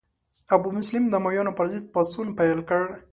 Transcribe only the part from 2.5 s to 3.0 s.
کړ.